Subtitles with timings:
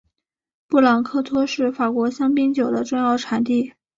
[0.67, 3.75] 布朗科托是法国香槟酒的重要产区。